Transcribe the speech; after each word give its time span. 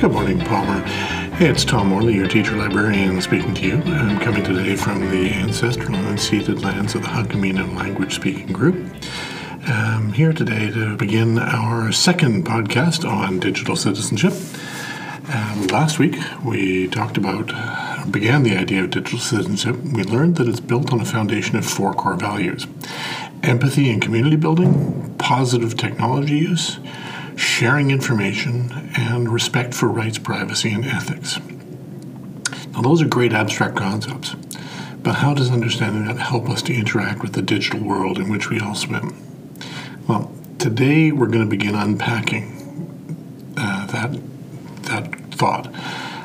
Good 0.00 0.12
morning, 0.12 0.40
Palmer. 0.40 0.80
Hey, 1.36 1.50
it's 1.50 1.62
Tom 1.62 1.88
Morley, 1.88 2.14
your 2.14 2.26
teacher 2.26 2.56
librarian, 2.56 3.20
speaking 3.20 3.52
to 3.52 3.66
you. 3.66 3.74
I'm 3.74 4.18
coming 4.18 4.42
today 4.42 4.74
from 4.74 5.00
the 5.10 5.30
ancestral 5.34 5.94
and 5.94 6.06
unceded 6.16 6.64
lands 6.64 6.94
of 6.94 7.02
the 7.02 7.08
Hunkaminam 7.08 7.76
language 7.76 8.14
speaking 8.14 8.46
group. 8.46 8.90
I'm 9.66 10.14
here 10.14 10.32
today 10.32 10.70
to 10.70 10.96
begin 10.96 11.38
our 11.38 11.92
second 11.92 12.46
podcast 12.46 13.06
on 13.06 13.40
digital 13.40 13.76
citizenship. 13.76 14.32
Um, 15.34 15.66
last 15.66 15.98
week, 15.98 16.16
we 16.46 16.88
talked 16.88 17.18
about, 17.18 17.48
began 18.10 18.42
the 18.42 18.56
idea 18.56 18.84
of 18.84 18.90
digital 18.92 19.18
citizenship. 19.18 19.76
We 19.82 20.02
learned 20.04 20.36
that 20.36 20.48
it's 20.48 20.60
built 20.60 20.94
on 20.94 21.02
a 21.02 21.04
foundation 21.04 21.56
of 21.56 21.66
four 21.66 21.92
core 21.92 22.16
values 22.16 22.66
empathy 23.42 23.90
and 23.90 24.00
community 24.00 24.36
building, 24.36 25.14
positive 25.18 25.76
technology 25.76 26.38
use, 26.38 26.78
sharing 27.36 27.90
information, 27.90 28.90
and 28.96 29.28
respect 29.28 29.74
for 29.74 29.88
rights, 29.88 30.18
privacy, 30.18 30.72
and 30.72 30.84
ethics. 30.84 31.38
Now, 32.72 32.82
those 32.82 33.02
are 33.02 33.08
great 33.08 33.32
abstract 33.32 33.76
concepts, 33.76 34.34
but 35.02 35.16
how 35.16 35.34
does 35.34 35.50
understanding 35.50 36.06
that 36.06 36.18
help 36.18 36.48
us 36.48 36.62
to 36.62 36.74
interact 36.74 37.22
with 37.22 37.32
the 37.32 37.42
digital 37.42 37.80
world 37.80 38.18
in 38.18 38.30
which 38.30 38.50
we 38.50 38.60
all 38.60 38.74
swim? 38.74 39.16
Well, 40.06 40.32
today 40.58 41.10
we're 41.12 41.26
going 41.26 41.44
to 41.44 41.50
begin 41.50 41.74
unpacking 41.74 43.54
uh, 43.56 43.86
that 43.86 44.18
that 44.82 45.14
thought. 45.34 45.68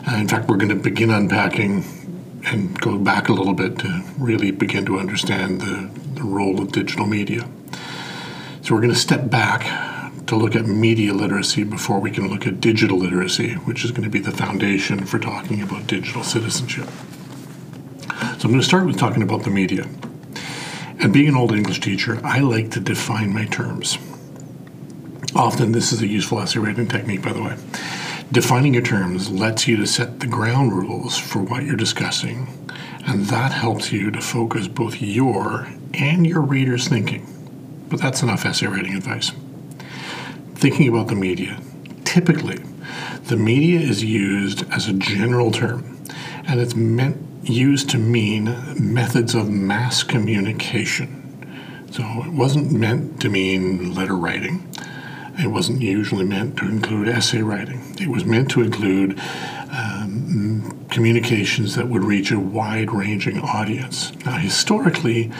Uh, 0.08 0.18
in 0.18 0.28
fact, 0.28 0.48
we're 0.48 0.58
going 0.58 0.70
to 0.70 0.76
begin 0.76 1.10
unpacking 1.10 1.84
and 2.46 2.80
go 2.80 2.98
back 2.98 3.30
a 3.30 3.34
little 3.34 3.54
bit 3.54 3.80
to 3.80 4.04
really 4.18 4.52
begin 4.52 4.86
to 4.86 5.00
understand 5.00 5.62
the, 5.62 5.90
the 6.14 6.24
role 6.24 6.62
of 6.62 6.72
digital 6.72 7.06
media. 7.06 7.48
So 8.62 8.74
we're 8.74 8.82
going 8.82 8.94
to 8.94 9.00
step 9.00 9.30
back 9.30 9.64
to 10.28 10.36
look 10.36 10.56
at 10.56 10.66
media 10.66 11.14
literacy 11.14 11.64
before 11.64 12.00
we 12.00 12.10
can 12.10 12.28
look 12.30 12.48
at 12.48 12.60
digital 12.60 12.98
literacy, 12.98 13.54
which 13.54 13.86
is 13.86 13.92
going 13.92 14.04
to 14.04 14.10
be 14.10 14.20
the 14.20 14.32
foundation 14.32 15.06
for 15.06 15.20
talking 15.20 15.62
about 15.62 15.86
digital 15.86 16.24
citizenship. 16.24 16.88
So 18.38 18.46
I'm 18.46 18.52
going 18.52 18.60
to 18.60 18.64
start 18.64 18.86
with 18.86 18.98
talking 18.98 19.22
about 19.22 19.44
the 19.44 19.52
media. 19.52 19.88
And 21.00 21.14
being 21.14 21.28
an 21.28 21.36
old 21.36 21.52
English 21.52 21.80
teacher, 21.80 22.20
I 22.24 22.40
like 22.40 22.72
to 22.72 22.80
define 22.80 23.34
my 23.34 23.46
terms. 23.46 24.00
Often, 25.36 25.74
this 25.74 25.92
is 25.92 26.02
a 26.02 26.08
useful 26.08 26.40
essay 26.40 26.60
writing 26.60 26.88
technique, 26.88 27.22
by 27.22 27.34
the 27.34 27.44
way. 27.44 27.58
Defining 28.32 28.74
your 28.74 28.84
terms 28.84 29.30
lets 29.30 29.68
you 29.68 29.78
to 29.78 29.86
set 29.86 30.22
the 30.22 30.28
ground 30.28 30.74
rules 30.74 31.18
for 31.18 31.40
what 31.40 31.64
you're 31.64 31.76
discussing, 31.76 32.48
and 33.06 33.26
that 33.26 33.52
helps 33.52 33.92
you 33.92 34.10
to 34.10 34.22
focus 34.22 34.68
both 34.68 35.02
your 35.02 35.68
and 35.94 36.26
your 36.26 36.42
reader's 36.42 36.88
thinking. 36.88 37.28
But 37.90 38.02
that's 38.02 38.24
enough 38.24 38.46
essay 38.46 38.66
writing 38.66 38.96
advice 38.96 39.32
thinking 40.56 40.88
about 40.88 41.08
the 41.08 41.16
media, 41.16 41.60
typically 42.04 42.60
the 43.26 43.38
media 43.38 43.80
is 43.80 44.04
used 44.04 44.64
as 44.72 44.88
a 44.88 44.94
general 44.94 45.52
term 45.52 46.04
and 46.48 46.60
it's 46.60 46.76
meant 46.76 47.18
used 47.44 47.90
to 47.92 47.98
mean 47.98 48.56
methods 48.80 49.36
of 49.36 49.50
mass 49.50 50.04
communication. 50.04 51.22
So 51.92 52.04
it 52.26 52.34
wasn't 52.34 52.72
meant 52.72 53.22
to 53.22 53.30
mean 53.30 53.94
letter 53.94 54.16
writing. 54.16 54.68
It 55.38 55.48
wasn't 55.48 55.82
usually 55.82 56.26
meant 56.26 56.58
to 56.58 56.66
include 56.66 57.08
essay 57.08 57.42
writing. 57.42 57.82
It 58.00 58.08
was 58.08 58.26
meant 58.26 58.50
to 58.52 58.62
include 58.62 59.20
um, 59.72 60.86
communications 60.90 61.76
that 61.76 61.88
would 61.88 62.04
reach 62.04 62.32
a 62.32 62.40
wide 62.40 62.92
ranging 62.92 63.42
audience. 63.42 64.14
Now, 64.26 64.38
historically, 64.38 65.32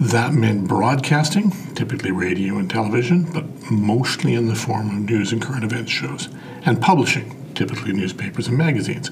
that 0.00 0.34
meant 0.34 0.66
broadcasting, 0.66 1.52
typically 1.74 2.10
radio 2.10 2.58
and 2.58 2.68
television, 2.68 3.30
but 3.32 3.44
mostly 3.70 4.34
in 4.34 4.48
the 4.48 4.54
form 4.54 4.88
of 4.88 5.08
news 5.08 5.32
and 5.32 5.40
current 5.40 5.64
events 5.64 5.92
shows, 5.92 6.28
and 6.64 6.80
publishing, 6.80 7.52
typically 7.54 7.92
newspapers 7.92 8.48
and 8.48 8.58
magazines, 8.58 9.10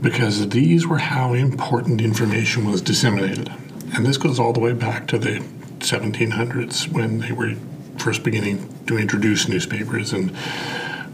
because 0.00 0.48
these 0.50 0.86
were 0.86 0.98
how 0.98 1.32
important 1.32 2.00
information 2.00 2.70
was 2.70 2.80
disseminated. 2.80 3.52
And 3.94 4.06
this 4.06 4.16
goes 4.16 4.38
all 4.38 4.52
the 4.52 4.60
way 4.60 4.72
back 4.72 5.06
to 5.08 5.18
the 5.18 5.40
1700s 5.80 6.92
when 6.92 7.18
they 7.18 7.32
were 7.32 7.54
first 7.98 8.22
beginning 8.22 8.68
to 8.86 8.98
introduce 8.98 9.48
newspapers 9.48 10.12
and 10.12 10.32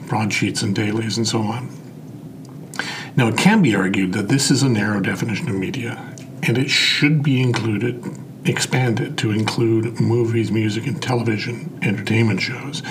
broadsheets 0.06 0.62
and 0.62 0.74
dailies 0.74 1.16
and 1.16 1.26
so 1.26 1.40
on. 1.40 1.70
Now, 3.16 3.28
it 3.28 3.36
can 3.36 3.62
be 3.62 3.74
argued 3.74 4.12
that 4.12 4.28
this 4.28 4.50
is 4.50 4.62
a 4.62 4.68
narrow 4.68 5.00
definition 5.00 5.48
of 5.48 5.54
media, 5.54 6.14
and 6.42 6.56
it 6.56 6.70
should 6.70 7.22
be 7.22 7.40
included 7.40 8.02
expanded 8.44 9.18
to 9.18 9.30
include 9.30 10.00
movies, 10.00 10.50
music, 10.50 10.86
and 10.86 11.02
television 11.02 11.78
entertainment 11.82 12.40
shows. 12.40 12.82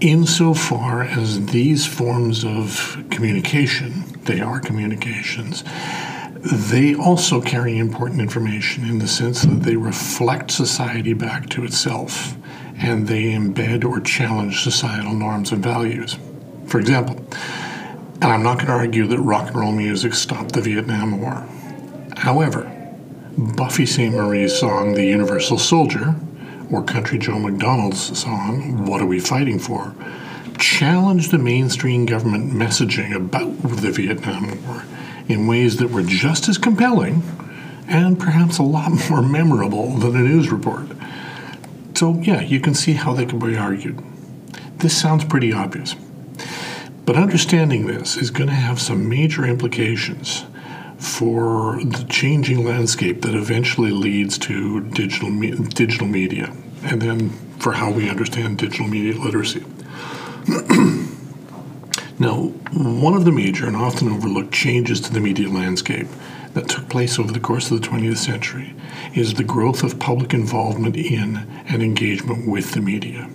Insofar 0.00 1.02
as 1.02 1.46
these 1.46 1.86
forms 1.86 2.44
of 2.44 3.04
communication, 3.10 4.04
they 4.24 4.40
are 4.40 4.60
communications, 4.60 5.64
they 6.42 6.94
also 6.94 7.40
carry 7.42 7.76
important 7.76 8.20
information 8.20 8.88
in 8.88 8.98
the 8.98 9.08
sense 9.08 9.42
that 9.42 9.62
they 9.62 9.76
reflect 9.76 10.50
society 10.50 11.12
back 11.12 11.50
to 11.50 11.64
itself 11.64 12.34
and 12.78 13.08
they 13.08 13.24
embed 13.24 13.84
or 13.84 14.00
challenge 14.00 14.62
societal 14.62 15.12
norms 15.12 15.52
and 15.52 15.62
values. 15.62 16.16
For 16.66 16.80
example, 16.80 17.16
and 18.22 18.24
I'm 18.24 18.42
not 18.42 18.56
going 18.56 18.68
to 18.68 18.72
argue 18.72 19.06
that 19.06 19.18
rock 19.20 19.48
and 19.48 19.56
roll 19.56 19.72
music 19.72 20.14
stopped 20.14 20.52
the 20.52 20.62
Vietnam 20.62 21.20
War. 21.20 21.46
However, 22.16 22.79
Buffy 23.40 23.86
Sainte-Marie's 23.86 24.58
song, 24.58 24.92
The 24.92 25.06
Universal 25.06 25.58
Soldier, 25.60 26.14
or 26.70 26.82
Country 26.84 27.18
Joe 27.18 27.38
McDonald's 27.38 28.18
song, 28.18 28.84
What 28.84 29.00
Are 29.00 29.06
We 29.06 29.18
Fighting 29.18 29.58
For, 29.58 29.94
challenged 30.58 31.30
the 31.30 31.38
mainstream 31.38 32.04
government 32.04 32.52
messaging 32.52 33.14
about 33.14 33.62
the 33.62 33.92
Vietnam 33.92 34.62
War 34.66 34.84
in 35.26 35.46
ways 35.46 35.78
that 35.78 35.90
were 35.90 36.02
just 36.02 36.50
as 36.50 36.58
compelling 36.58 37.22
and 37.88 38.20
perhaps 38.20 38.58
a 38.58 38.62
lot 38.62 38.92
more 39.10 39.22
memorable 39.22 39.92
than 39.96 40.16
a 40.16 40.20
news 40.20 40.50
report. 40.50 40.88
So, 41.94 42.16
yeah, 42.20 42.42
you 42.42 42.60
can 42.60 42.74
see 42.74 42.92
how 42.92 43.14
they 43.14 43.24
can 43.24 43.38
be 43.38 43.56
argued. 43.56 44.02
This 44.76 45.00
sounds 45.00 45.24
pretty 45.24 45.50
obvious. 45.50 45.96
But 47.06 47.16
understanding 47.16 47.86
this 47.86 48.18
is 48.18 48.30
going 48.30 48.48
to 48.48 48.54
have 48.54 48.78
some 48.78 49.08
major 49.08 49.46
implications 49.46 50.44
for 51.00 51.78
the 51.82 52.06
changing 52.10 52.62
landscape 52.64 53.22
that 53.22 53.34
eventually 53.34 53.90
leads 53.90 54.36
to 54.36 54.80
digital 54.90 55.30
me- 55.30 55.56
digital 55.70 56.06
media, 56.06 56.54
and 56.84 57.00
then 57.00 57.30
for 57.58 57.72
how 57.72 57.90
we 57.90 58.08
understand 58.08 58.58
digital 58.58 58.86
media 58.86 59.18
literacy. 59.18 59.64
now, 62.18 62.52
one 62.72 63.14
of 63.14 63.24
the 63.24 63.32
major 63.32 63.66
and 63.66 63.76
often 63.76 64.08
overlooked 64.10 64.52
changes 64.52 65.00
to 65.00 65.12
the 65.12 65.20
media 65.20 65.48
landscape 65.48 66.06
that 66.52 66.68
took 66.68 66.88
place 66.90 67.18
over 67.18 67.32
the 67.32 67.40
course 67.40 67.70
of 67.70 67.80
the 67.80 67.88
20th 67.88 68.18
century 68.18 68.74
is 69.14 69.34
the 69.34 69.44
growth 69.44 69.82
of 69.82 69.98
public 69.98 70.34
involvement 70.34 70.96
in 70.96 71.46
and 71.66 71.82
engagement 71.82 72.46
with 72.46 72.72
the 72.72 72.80
media. 72.80 73.30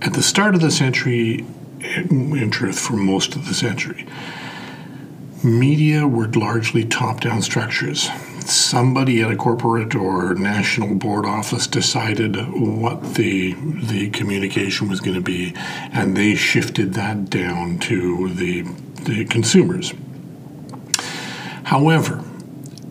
At 0.00 0.14
the 0.14 0.22
start 0.22 0.56
of 0.56 0.60
the 0.60 0.70
century, 0.70 1.44
in 1.80 2.50
truth, 2.50 2.78
for 2.78 2.94
most 2.94 3.36
of 3.36 3.46
the 3.46 3.54
century, 3.54 4.06
media 5.44 6.06
were 6.06 6.28
largely 6.28 6.84
top 6.84 7.20
down 7.20 7.42
structures. 7.42 8.08
Somebody 8.44 9.22
at 9.22 9.30
a 9.30 9.36
corporate 9.36 9.94
or 9.94 10.34
national 10.34 10.94
board 10.96 11.24
office 11.24 11.66
decided 11.66 12.36
what 12.52 13.14
the, 13.14 13.54
the 13.54 14.10
communication 14.10 14.88
was 14.88 15.00
going 15.00 15.14
to 15.14 15.20
be, 15.22 15.54
and 15.92 16.16
they 16.16 16.34
shifted 16.34 16.94
that 16.94 17.30
down 17.30 17.78
to 17.80 18.28
the, 18.30 18.62
the 19.02 19.24
consumers. 19.26 19.94
However, 21.64 22.24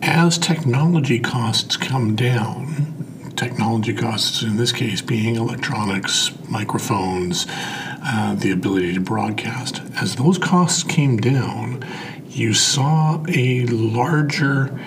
as 0.00 0.38
technology 0.38 1.20
costs 1.20 1.76
come 1.76 2.16
down, 2.16 3.32
technology 3.36 3.94
costs 3.94 4.42
in 4.42 4.56
this 4.56 4.72
case 4.72 5.00
being 5.00 5.36
electronics, 5.36 6.32
microphones, 6.48 7.46
uh, 8.04 8.34
the 8.34 8.50
ability 8.50 8.94
to 8.94 9.00
broadcast, 9.00 9.80
as 9.96 10.16
those 10.16 10.38
costs 10.38 10.82
came 10.82 11.18
down, 11.18 11.84
you 12.32 12.54
saw 12.54 13.22
a 13.28 13.66
larger 13.66 14.78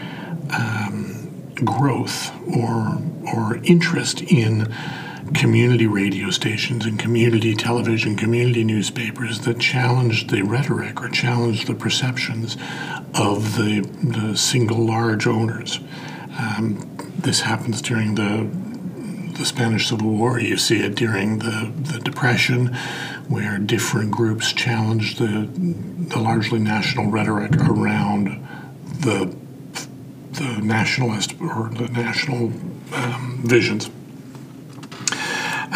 um, 0.50 1.52
growth 1.64 2.32
or, 2.56 3.02
or 3.34 3.58
interest 3.64 4.22
in 4.22 4.74
community 5.34 5.88
radio 5.88 6.30
stations 6.30 6.86
and 6.86 7.00
community 7.00 7.56
television, 7.56 8.16
community 8.16 8.64
newspapers 8.64 9.42
that 9.42 9.60
challenged 9.60 10.30
the 10.30 10.42
rhetoric 10.44 11.02
or 11.02 11.10
challenged 11.10 11.68
the 11.68 11.74
perceptions 11.74 12.58
of 13.14 13.56
the, 13.56 13.82
the 14.04 14.36
single 14.38 14.86
large 14.86 15.26
owners. 15.28 15.80
Um, 16.40 16.98
this 17.18 17.42
happens 17.42 17.82
during 17.82 18.16
the 18.16 18.50
the 19.36 19.46
Spanish 19.46 19.90
Civil 19.90 20.12
War. 20.12 20.40
You 20.40 20.58
see 20.58 20.82
it 20.82 20.96
during 20.96 21.40
the, 21.40 21.72
the 21.76 22.00
Depression, 22.00 22.76
where 23.28 23.58
different 23.58 24.12
groups 24.12 24.54
challenged 24.54 25.20
the, 25.20 25.50
the 26.10 26.20
largely 26.20 26.60
national 26.60 27.10
rhetoric 27.10 27.56
around 27.56 28.46
the, 29.00 29.36
the 30.34 30.62
nationalist 30.62 31.34
or 31.42 31.70
the 31.70 31.88
national 31.92 32.52
um, 32.94 33.42
visions. 33.44 33.90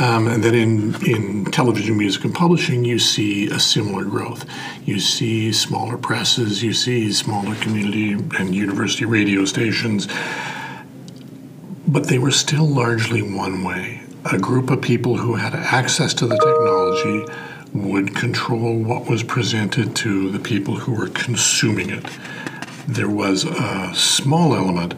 Um, 0.02 0.28
and 0.28 0.42
then 0.42 0.56
in, 0.56 1.06
in 1.06 1.46
television, 1.46 1.98
music, 1.98 2.24
and 2.24 2.34
publishing, 2.34 2.86
you 2.86 3.00
see 3.00 3.48
a 3.48 3.60
similar 3.60 4.06
growth. 4.06 4.46
You 4.86 4.98
see 5.00 5.52
smaller 5.52 5.98
presses, 5.98 6.64
you 6.64 6.74
see 6.74 7.12
smaller 7.12 7.56
community 7.56 8.14
and 8.14 8.56
university 8.56 9.04
radio 9.04 9.44
stations, 9.44 10.08
but 11.86 12.08
they 12.08 12.18
were 12.18 12.32
still 12.32 12.66
largely 12.66 13.22
one 13.22 13.64
way. 13.66 14.02
A 14.32 14.38
group 14.38 14.70
of 14.70 14.80
people 14.80 15.18
who 15.18 15.34
had 15.34 15.56
access 15.56 16.14
to 16.14 16.28
the 16.28 16.38
technology 16.38 17.26
would 17.74 18.16
control 18.16 18.78
what 18.78 19.10
was 19.10 19.24
presented 19.24 19.96
to 19.96 20.30
the 20.30 20.38
people 20.38 20.76
who 20.76 20.94
were 20.94 21.10
consuming 21.10 21.90
it. 21.90 22.06
There 22.88 23.10
was 23.10 23.44
a 23.44 23.92
small 23.96 24.54
element 24.54 24.94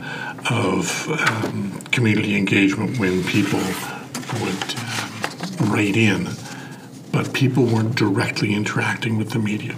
of 0.51 1.07
um, 1.09 1.79
community 1.93 2.35
engagement 2.35 2.99
when 2.99 3.23
people 3.23 3.59
would 4.41 4.75
uh, 4.77 5.71
write 5.71 5.95
in, 5.95 6.27
but 7.13 7.33
people 7.33 7.63
weren't 7.63 7.95
directly 7.95 8.53
interacting 8.53 9.17
with 9.17 9.29
the 9.29 9.39
media. 9.39 9.77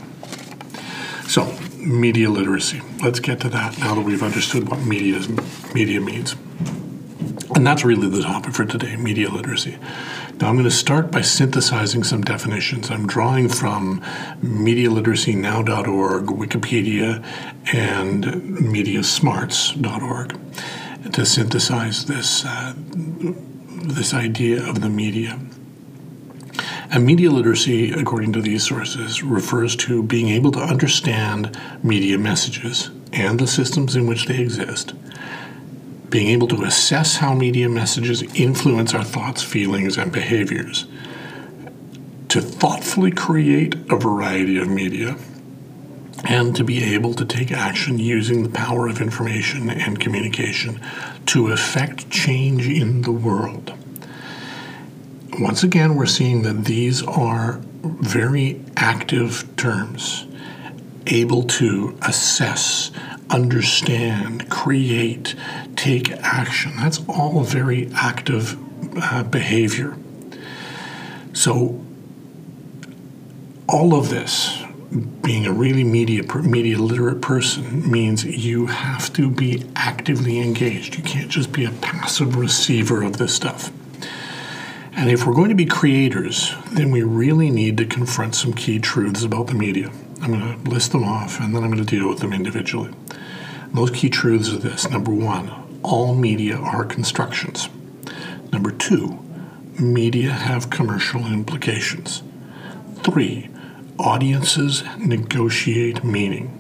So, 1.28 1.56
media 1.78 2.32
literacy. 2.32 2.82
Let's 3.04 3.20
get 3.20 3.40
to 3.42 3.50
that 3.50 3.78
now 3.78 3.94
that 3.94 4.02
we've 4.02 4.24
understood 4.24 4.68
what 4.68 4.80
media, 4.80 5.18
is, 5.18 5.30
media 5.76 6.02
means. 6.02 6.36
And 7.56 7.68
that's 7.68 7.86
really 7.86 8.10
the 8.10 8.24
topic 8.24 8.54
for 8.54 8.66
today 8.66 8.96
media 8.96 9.30
literacy. 9.30 9.78
Now, 10.40 10.50
I'm 10.50 10.56
going 10.56 10.64
to 10.64 10.72
start 10.72 11.12
by 11.12 11.22
synthesizing 11.22 12.04
some 12.04 12.24
definitions. 12.24 12.90
I'm 12.90 13.06
drawing 13.06 13.48
from 13.48 14.02
MediaLiteracyNow.org, 14.42 16.26
Wikipedia, 16.26 17.24
and 17.72 18.26
MediaSmarts.org 18.26 21.14
to 21.14 21.26
synthesize 21.26 22.06
this, 22.06 22.44
uh, 22.44 22.74
this 22.76 24.16
idea 24.16 24.68
of 24.68 24.82
the 24.82 24.90
media. 24.90 25.40
And 26.92 27.06
media 27.06 27.30
literacy, 27.30 27.92
according 27.92 28.34
to 28.34 28.42
these 28.42 28.64
sources, 28.64 29.22
refers 29.22 29.76
to 29.78 30.02
being 30.02 30.30
able 30.30 30.52
to 30.54 30.60
understand 30.60 31.56
media 31.84 32.18
messages 32.18 32.90
and 33.12 33.40
the 33.40 33.48
systems 33.48 33.96
in 33.96 34.08
which 34.08 34.26
they 34.26 34.40
exist 34.40 34.94
being 36.14 36.30
able 36.30 36.48
to 36.48 36.64
assess 36.64 37.16
how 37.16 37.34
media 37.34 37.68
messages 37.68 38.22
influence 38.36 38.94
our 38.94 39.04
thoughts, 39.04 39.42
feelings, 39.42 39.98
and 39.98 40.12
behaviors, 40.12 40.86
to 42.30 42.40
thoughtfully 42.40 43.10
create 43.10 43.74
a 43.90 43.96
variety 43.96 44.60
of 44.60 44.68
media, 44.68 45.18
and 46.26 46.56
to 46.56 46.64
be 46.64 46.84
able 46.94 47.16
to 47.16 47.26
take 47.26 47.52
action 47.52 47.98
using 47.98 48.44
the 48.44 48.50
power 48.50 48.88
of 48.88 49.02
information 49.02 49.72
and 49.72 50.00
communication 50.00 50.80
to 51.26 51.48
effect 51.48 52.08
change 52.12 52.68
in 52.68 53.02
the 53.02 53.12
world. 53.12 53.74
Once 55.40 55.64
again, 55.64 55.96
we're 55.96 56.06
seeing 56.06 56.44
that 56.44 56.66
these 56.66 57.02
are 57.08 57.60
very 57.82 58.64
active 58.78 59.44
terms, 59.56 60.28
able 61.08 61.42
to 61.42 61.98
assess 62.04 62.92
understand, 63.34 64.50
create, 64.50 65.36
take 65.76 66.12
action. 66.12 66.74
That's 66.78 67.02
all 67.10 67.42
very 67.42 67.90
active 67.96 68.58
uh, 69.02 69.24
behavior. 69.24 69.98
So, 71.34 71.84
all 73.68 73.96
of 73.96 74.10
this, 74.10 74.62
being 75.24 75.48
a 75.48 75.52
really 75.52 75.84
media 75.84 76.22
media 76.44 76.78
literate 76.78 77.22
person, 77.22 77.90
means 77.90 78.24
you 78.24 78.68
have 78.68 79.12
to 79.14 79.32
be 79.32 79.66
actively 79.76 80.40
engaged. 80.40 80.96
You 80.96 81.04
can't 81.04 81.32
just 81.32 81.52
be 81.52 81.66
a 81.66 81.72
passive 81.72 82.36
receiver 82.36 83.02
of 83.02 83.18
this 83.18 83.34
stuff. 83.34 83.72
And 84.96 85.10
if 85.10 85.26
we're 85.26 85.34
going 85.34 85.50
to 85.50 85.56
be 85.56 85.66
creators, 85.66 86.54
then 86.72 86.92
we 86.92 87.02
really 87.02 87.50
need 87.50 87.78
to 87.78 87.86
confront 87.86 88.36
some 88.36 88.54
key 88.54 88.78
truths 88.78 89.24
about 89.24 89.48
the 89.48 89.56
media. 89.56 89.92
I'm 90.22 90.40
going 90.40 90.64
to 90.64 90.70
list 90.70 90.92
them 90.92 91.04
off 91.04 91.40
and 91.40 91.56
then 91.56 91.64
I'm 91.64 91.72
going 91.72 91.84
to 91.84 91.90
deal 91.98 92.08
with 92.08 92.20
them 92.20 92.32
individually. 92.32 92.94
Those 93.74 93.90
key 93.90 94.10
truths 94.10 94.54
are 94.54 94.58
this 94.58 94.90
number 94.90 95.12
one, 95.12 95.80
all 95.82 96.14
media 96.14 96.56
are 96.58 96.86
constructions. 96.86 97.70
Number 98.52 98.72
two, 98.72 99.20
media 99.80 100.32
have 100.32 100.70
commercial 100.70 101.26
implications. 101.26 102.22
Three, 103.02 103.50
audiences 103.98 104.84
negotiate 105.00 106.04
meaning. 106.04 106.60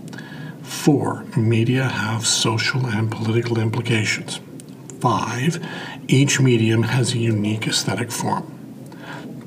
Four, 0.63 1.25
media 1.37 1.83
have 1.83 2.25
social 2.25 2.87
and 2.87 3.11
political 3.11 3.59
implications. 3.59 4.39
Five, 4.99 5.63
each 6.07 6.39
medium 6.39 6.83
has 6.83 7.13
a 7.13 7.19
unique 7.19 7.67
aesthetic 7.67 8.11
form. 8.11 8.49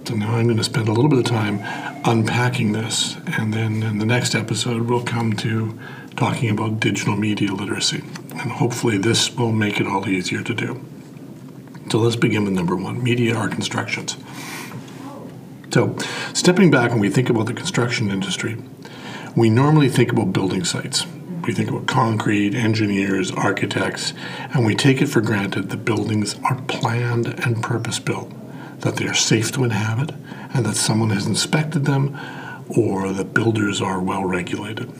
So 0.05 0.15
now 0.15 0.37
I'm 0.37 0.45
going 0.45 0.57
to 0.57 0.65
spend 0.65 0.87
a 0.87 0.93
little 0.93 1.11
bit 1.11 1.19
of 1.19 1.25
time 1.25 1.61
unpacking 2.05 2.71
this, 2.73 3.17
and 3.27 3.53
then 3.53 3.83
in 3.83 3.99
the 3.99 4.07
next 4.07 4.37
episode, 4.37 4.83
we'll 4.83 5.03
come 5.03 5.33
to 5.33 5.77
talking 6.17 6.51
about 6.51 6.81
digital 6.81 7.17
media 7.17 7.53
literacy. 7.53 8.03
And 8.31 8.53
hopefully, 8.53 8.99
this 8.99 9.35
will 9.35 9.53
make 9.53 9.81
it 9.81 9.87
all 9.87 10.09
easier 10.09 10.43
to 10.43 10.55
do. 10.55 10.85
So 11.91 11.99
let's 11.99 12.17
begin 12.17 12.45
with 12.45 12.55
number 12.55 12.75
one 12.75 13.03
media 13.03 13.37
are 13.37 13.49
constructions. 13.49 14.17
So, 15.71 15.97
stepping 16.33 16.71
back 16.71 16.91
when 16.91 17.01
we 17.01 17.11
think 17.11 17.29
about 17.29 17.47
the 17.47 17.55
construction 17.55 18.11
industry, 18.11 18.57
we 19.37 19.51
normally 19.51 19.89
think 19.89 20.11
about 20.11 20.33
building 20.33 20.65
sites. 20.65 21.07
We 21.45 21.53
think 21.53 21.71
about 21.71 21.87
concrete, 21.87 22.55
engineers, 22.55 23.31
architects, 23.31 24.15
and 24.55 24.65
we 24.65 24.75
take 24.75 25.03
it 25.03 25.07
for 25.07 25.21
granted 25.21 25.71
that 25.71 25.85
buildings 25.85 26.37
are 26.45 26.61
planned 26.63 27.27
and 27.27 27.63
purpose 27.63 27.99
built 27.99 28.33
that 28.81 28.97
they 28.97 29.07
are 29.07 29.15
safe 29.15 29.53
to 29.53 29.65
inhabit, 29.65 30.15
and 30.55 30.67
that 30.67 30.77
someone 30.77 31.11
has 31.11 31.27
inspected 31.27 31.85
them, 31.85 32.17
or 32.69 33.13
that 33.13 33.35
builders 33.35 33.81
are 33.81 34.01
well 34.01 34.25
regulated. 34.25 34.91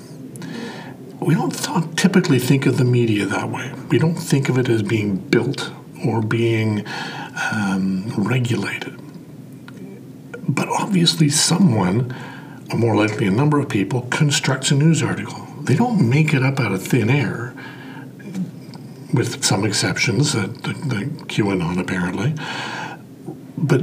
We 1.21 1.35
don't 1.35 1.51
th- 1.51 1.97
typically 1.97 2.39
think 2.39 2.67
of 2.67 2.79
the 2.79 2.85
media 2.85 3.27
that 3.27 3.51
way. 3.51 3.73
We 3.89 3.99
don't 3.99 4.15
think 4.15 4.49
of 4.49 4.59
it 4.59 4.69
as 4.69 4.83
being 4.83 5.17
built 5.17 5.71
or 6.07 6.21
being 6.23 6.85
um, 7.53 8.13
regulated. 8.17 8.99
But 10.49 10.69
obviously, 10.69 11.29
someone, 11.29 12.15
or 12.71 12.79
more 12.79 12.97
likely 12.97 13.27
a 13.27 13.31
number 13.31 13.59
of 13.59 13.69
people, 13.69 14.03
constructs 14.11 14.71
a 14.71 14.75
news 14.75 15.03
article. 15.03 15.47
They 15.63 15.75
don't 15.75 16.09
make 16.09 16.33
it 16.33 16.43
up 16.43 16.61
out 16.61 16.73
of 16.73 16.83
thin 16.83 17.11
air, 17.11 17.55
with 19.13 19.45
some 19.45 19.65
exceptions, 19.65 20.33
the, 20.33 20.47
the, 20.47 20.73
the 20.73 21.05
QAnon 21.27 21.81
apparently. 21.81 22.35
But 23.57 23.83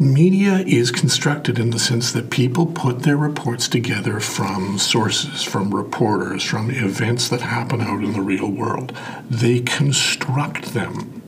media 0.00 0.64
is 0.66 0.90
constructed 0.90 1.58
in 1.58 1.70
the 1.70 1.78
sense 1.78 2.10
that 2.12 2.30
people 2.30 2.64
put 2.64 3.00
their 3.00 3.18
reports 3.18 3.68
together 3.68 4.18
from 4.18 4.78
sources, 4.78 5.42
from 5.42 5.74
reporters, 5.74 6.42
from 6.42 6.70
events 6.70 7.28
that 7.28 7.42
happen 7.42 7.82
out 7.82 8.02
in 8.02 8.14
the 8.14 8.22
real 8.22 8.50
world. 8.50 8.96
They 9.28 9.60
construct 9.60 10.72
them 10.72 11.22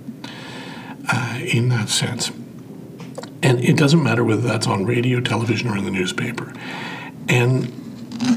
uh, 1.07 1.38
in 1.43 1.69
that 1.69 1.91
sense. 1.91 2.31
And 3.43 3.62
it 3.62 3.76
doesn't 3.76 4.02
matter 4.02 4.25
whether 4.25 4.41
that's 4.41 4.67
on 4.67 4.87
radio, 4.87 5.21
television, 5.21 5.69
or 5.69 5.76
in 5.76 5.85
the 5.85 5.91
newspaper. 5.91 6.55
And 7.29 7.71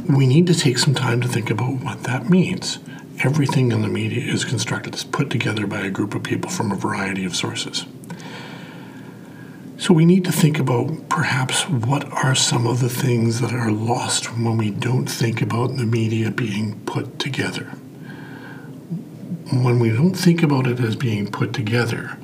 we 0.09 0.27
need 0.27 0.47
to 0.47 0.53
take 0.53 0.79
some 0.79 0.95
time 0.95 1.21
to 1.21 1.29
think 1.29 1.49
about 1.49 1.81
what 1.81 2.03
that 2.03 2.29
means. 2.29 2.79
Everything 3.23 3.71
in 3.71 3.81
the 3.81 3.87
media 3.87 4.21
is 4.21 4.43
constructed, 4.43 4.95
is 4.95 5.05
put 5.05 5.29
together 5.29 5.65
by 5.65 5.79
a 5.79 5.89
group 5.89 6.13
of 6.13 6.23
people 6.23 6.51
from 6.51 6.73
a 6.73 6.75
variety 6.75 7.23
of 7.23 7.35
sources. 7.35 7.85
So 9.77 9.93
we 9.93 10.05
need 10.05 10.23
to 10.23 10.31
think 10.31 10.57
about 10.57 11.09
perhaps 11.09 11.67
what 11.67 12.05
are 12.11 12.33
some 12.33 12.65
of 12.65 12.79
the 12.79 12.89
things 12.89 13.41
that 13.41 13.51
are 13.51 13.71
lost 13.71 14.27
when 14.37 14.55
we 14.55 14.71
don't 14.71 15.05
think 15.05 15.41
about 15.41 15.75
the 15.75 15.85
media 15.85 16.31
being 16.31 16.79
put 16.85 17.19
together. 17.19 17.65
When 19.51 19.79
we 19.79 19.89
don't 19.89 20.15
think 20.15 20.41
about 20.41 20.65
it 20.65 20.79
as 20.79 20.95
being 20.95 21.29
put 21.29 21.53
together, 21.53 22.17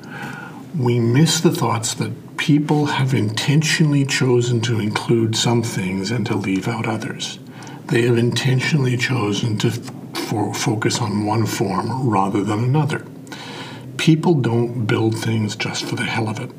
we 0.78 0.98
miss 0.98 1.40
the 1.40 1.50
thoughts 1.50 1.92
that 1.94 2.38
people 2.38 2.86
have 2.86 3.12
intentionally 3.12 4.06
chosen 4.06 4.62
to 4.62 4.80
include 4.80 5.36
some 5.36 5.62
things 5.62 6.10
and 6.10 6.24
to 6.26 6.34
leave 6.34 6.66
out 6.66 6.86
others. 6.86 7.38
They 7.86 8.02
have 8.02 8.16
intentionally 8.16 8.96
chosen 8.96 9.58
to 9.58 9.68
f- 9.68 10.56
focus 10.56 11.00
on 11.00 11.26
one 11.26 11.44
form 11.44 12.08
rather 12.08 12.42
than 12.42 12.64
another. 12.64 13.04
People 13.98 14.34
don't 14.34 14.86
build 14.86 15.18
things 15.18 15.54
just 15.54 15.84
for 15.84 15.96
the 15.96 16.04
hell 16.04 16.28
of 16.30 16.40
it. 16.40 16.50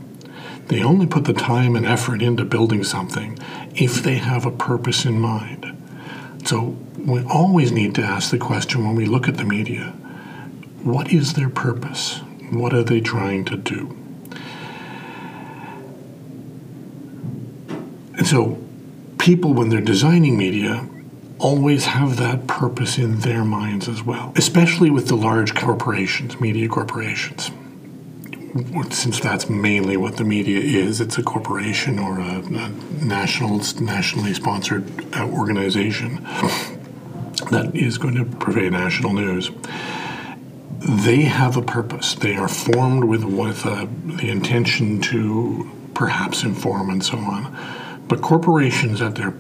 They 0.68 0.82
only 0.82 1.06
put 1.06 1.26
the 1.26 1.34
time 1.34 1.76
and 1.76 1.86
effort 1.86 2.22
into 2.22 2.46
building 2.46 2.84
something 2.84 3.38
if 3.76 4.02
they 4.02 4.16
have 4.16 4.46
a 4.46 4.52
purpose 4.52 5.06
in 5.06 5.20
mind. 5.20 5.78
So 6.46 6.78
we 6.98 7.24
always 7.26 7.72
need 7.72 7.96
to 7.96 8.02
ask 8.02 8.32
the 8.32 8.38
question 8.38 8.86
when 8.86 8.96
we 8.96 9.06
look 9.06 9.28
at 9.28 9.38
the 9.38 9.44
media 9.44 9.94
what 10.84 11.14
is 11.14 11.34
their 11.34 11.50
purpose? 11.50 12.20
What 12.52 12.74
are 12.74 12.84
they 12.84 13.00
trying 13.00 13.46
to 13.46 13.56
do? 13.56 13.98
And 18.18 18.28
so 18.28 18.62
people, 19.18 19.54
when 19.54 19.70
they're 19.70 19.80
designing 19.80 20.38
media, 20.38 20.88
always 21.40 21.86
have 21.86 22.18
that 22.18 22.48
purpose 22.48 22.98
in 22.98 23.20
their 23.20 23.46
minds 23.46 23.88
as 23.88 24.04
well, 24.04 24.34
especially 24.36 24.90
with 24.90 25.08
the 25.08 25.16
large 25.16 25.56
corporations, 25.56 26.40
media 26.40 26.68
corporations 26.68 27.50
since 28.92 29.20
that's 29.20 29.50
mainly 29.50 29.98
what 29.98 30.18
the 30.18 30.24
media 30.24 30.60
is, 30.60 31.02
it's 31.02 31.18
a 31.18 31.24
corporation 31.24 31.98
or 31.98 32.20
a, 32.20 32.38
a 32.38 32.70
national, 33.04 33.62
nationally 33.82 34.34
sponsored 34.34 34.84
uh, 35.16 35.28
organization 35.28 36.24
that 37.50 37.72
is 37.74 37.98
going 37.98 38.16
to 38.16 38.26
purvey 38.38 38.70
national 38.70 39.14
news. 39.14 39.50
They 40.80 41.22
have 41.22 41.58
a 41.58 41.62
purpose. 41.62 42.14
They 42.14 42.36
are 42.36 42.48
formed 42.48 43.06
with, 43.06 43.24
with 43.24 43.66
uh, 43.66 43.88
the 44.06 44.30
intention 44.30 45.02
to 45.02 45.72
perhaps 45.96 46.44
inform 46.44 46.90
and 46.90 47.04
so 47.04 47.18
on. 47.18 47.58
But 48.08 48.22
corporations 48.22 49.02
at 49.02 49.16
their 49.16 49.34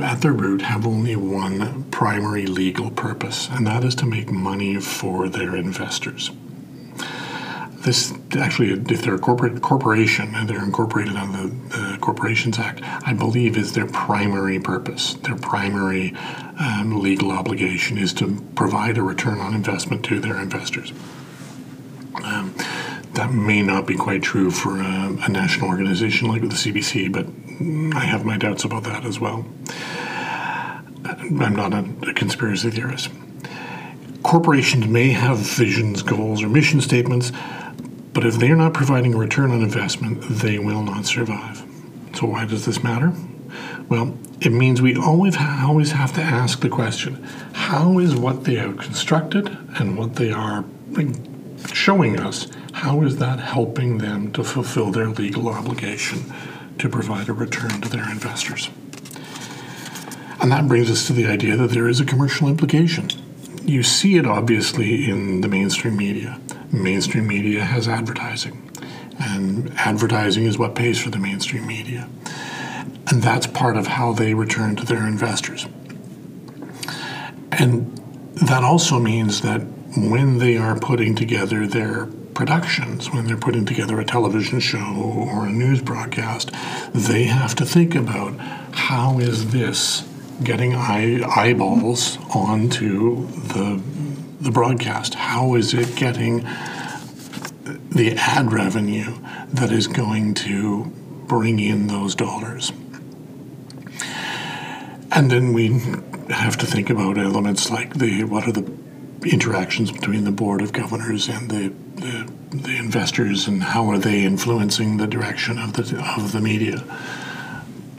at 0.00 0.22
their 0.22 0.32
root 0.32 0.60
have 0.62 0.84
only 0.88 1.14
one 1.14 1.84
primary 1.84 2.46
legal 2.46 2.90
purpose, 2.90 3.48
and 3.48 3.64
that 3.68 3.84
is 3.84 3.94
to 3.94 4.06
make 4.06 4.28
money 4.28 4.80
for 4.80 5.28
their 5.28 5.54
investors. 5.54 6.32
This 7.78 8.12
actually, 8.36 8.72
if 8.72 9.02
they're 9.02 9.14
a 9.14 9.18
corporate 9.18 9.62
corporation 9.62 10.34
and 10.34 10.48
they're 10.48 10.64
incorporated 10.64 11.16
on 11.16 11.32
the, 11.32 11.76
the 11.76 11.98
Corporations 11.98 12.58
Act, 12.58 12.80
I 12.82 13.12
believe 13.12 13.56
is 13.56 13.72
their 13.72 13.86
primary 13.86 14.58
purpose. 14.58 15.14
Their 15.14 15.36
primary 15.36 16.14
um, 16.58 17.00
legal 17.00 17.30
obligation 17.30 17.96
is 17.96 18.12
to 18.14 18.42
provide 18.56 18.98
a 18.98 19.02
return 19.02 19.38
on 19.38 19.54
investment 19.54 20.04
to 20.06 20.18
their 20.18 20.40
investors. 20.40 20.92
Um, 22.24 22.54
that 23.12 23.32
may 23.32 23.62
not 23.62 23.86
be 23.86 23.96
quite 23.96 24.22
true 24.22 24.50
for 24.50 24.80
a, 24.80 25.16
a, 25.22 25.28
national 25.28 25.68
organization 25.68 26.28
like 26.28 26.42
the 26.42 26.48
CBC, 26.48 27.12
but 27.12 27.26
I 27.96 28.04
have 28.04 28.24
my 28.24 28.36
doubts 28.36 28.64
about 28.64 28.84
that 28.84 29.04
as 29.04 29.18
well. 29.20 29.46
I'm 31.04 31.56
not 31.56 31.72
a, 31.72 31.84
a 32.08 32.14
conspiracy 32.14 32.70
theorist. 32.70 33.10
Corporations 34.22 34.86
may 34.86 35.10
have 35.10 35.38
visions, 35.38 36.02
goals, 36.02 36.42
or 36.42 36.48
mission 36.48 36.80
statements, 36.80 37.32
but 38.18 38.26
if 38.26 38.34
they're 38.34 38.56
not 38.56 38.74
providing 38.74 39.14
a 39.14 39.16
return 39.16 39.52
on 39.52 39.62
investment, 39.62 40.20
they 40.22 40.58
will 40.58 40.82
not 40.82 41.06
survive. 41.06 41.62
So, 42.16 42.26
why 42.26 42.46
does 42.46 42.66
this 42.66 42.82
matter? 42.82 43.12
Well, 43.88 44.18
it 44.40 44.50
means 44.50 44.82
we 44.82 44.96
always 44.96 45.36
always 45.36 45.92
have 45.92 46.12
to 46.14 46.20
ask 46.20 46.58
the 46.58 46.68
question: 46.68 47.22
How 47.52 48.00
is 48.00 48.16
what 48.16 48.42
they 48.42 48.56
have 48.56 48.76
constructed 48.76 49.56
and 49.78 49.96
what 49.96 50.16
they 50.16 50.32
are 50.32 50.64
showing 51.72 52.18
us? 52.18 52.48
How 52.72 53.02
is 53.02 53.18
that 53.18 53.38
helping 53.38 53.98
them 53.98 54.32
to 54.32 54.42
fulfill 54.42 54.90
their 54.90 55.06
legal 55.06 55.48
obligation 55.48 56.24
to 56.78 56.88
provide 56.88 57.28
a 57.28 57.32
return 57.32 57.80
to 57.82 57.88
their 57.88 58.10
investors? 58.10 58.68
And 60.40 60.50
that 60.50 60.66
brings 60.66 60.90
us 60.90 61.06
to 61.06 61.12
the 61.12 61.26
idea 61.26 61.56
that 61.56 61.70
there 61.70 61.86
is 61.86 62.00
a 62.00 62.04
commercial 62.04 62.48
implication. 62.48 63.10
You 63.62 63.84
see 63.84 64.16
it 64.16 64.26
obviously 64.26 65.08
in 65.08 65.40
the 65.40 65.46
mainstream 65.46 65.96
media. 65.96 66.40
Mainstream 66.72 67.26
media 67.26 67.64
has 67.64 67.88
advertising, 67.88 68.70
and 69.18 69.72
advertising 69.76 70.44
is 70.44 70.58
what 70.58 70.74
pays 70.74 71.00
for 71.00 71.10
the 71.10 71.18
mainstream 71.18 71.66
media. 71.66 72.08
And 73.10 73.22
that's 73.22 73.46
part 73.46 73.76
of 73.76 73.86
how 73.86 74.12
they 74.12 74.34
return 74.34 74.76
to 74.76 74.84
their 74.84 75.06
investors. 75.06 75.66
And 77.52 77.96
that 78.34 78.62
also 78.62 78.98
means 78.98 79.40
that 79.40 79.62
when 79.96 80.38
they 80.38 80.56
are 80.58 80.78
putting 80.78 81.14
together 81.14 81.66
their 81.66 82.06
productions, 82.34 83.10
when 83.10 83.26
they're 83.26 83.36
putting 83.36 83.64
together 83.64 83.98
a 83.98 84.04
television 84.04 84.60
show 84.60 84.78
or 84.78 85.46
a 85.46 85.50
news 85.50 85.80
broadcast, 85.82 86.52
they 86.94 87.24
have 87.24 87.54
to 87.56 87.64
think 87.64 87.94
about 87.94 88.38
how 88.72 89.18
is 89.18 89.50
this 89.50 90.06
getting 90.44 90.74
eye, 90.74 91.20
eyeballs 91.34 92.18
onto 92.32 93.26
the 93.26 93.82
the 94.40 94.50
broadcast? 94.50 95.14
How 95.14 95.54
is 95.54 95.74
it 95.74 95.96
getting 95.96 96.46
the 97.90 98.14
ad 98.16 98.52
revenue 98.52 99.14
that 99.48 99.72
is 99.72 99.86
going 99.86 100.34
to 100.34 100.84
bring 101.26 101.58
in 101.58 101.88
those 101.88 102.14
dollars? 102.14 102.72
And 105.10 105.30
then 105.30 105.52
we 105.52 105.80
have 106.30 106.56
to 106.58 106.66
think 106.66 106.90
about 106.90 107.18
elements 107.18 107.70
like 107.70 107.94
the 107.94 108.24
what 108.24 108.46
are 108.46 108.52
the 108.52 108.70
interactions 109.24 109.90
between 109.90 110.24
the 110.24 110.30
board 110.30 110.62
of 110.62 110.72
governors 110.72 111.28
and 111.28 111.50
the, 111.50 111.72
the, 111.96 112.32
the 112.56 112.76
investors 112.76 113.48
and 113.48 113.62
how 113.62 113.90
are 113.90 113.98
they 113.98 114.22
influencing 114.22 114.98
the 114.98 115.06
direction 115.06 115.58
of 115.58 115.72
the 115.72 116.14
of 116.16 116.30
the 116.32 116.40
media 116.40 116.84